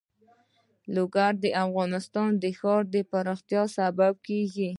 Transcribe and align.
لوگر 0.95 1.31
د 1.43 1.45
افغانستان 1.65 2.29
د 2.41 2.45
ښاري 2.59 3.01
پراختیا 3.11 3.63
سبب 3.77 4.13
کېږي. 4.27 4.69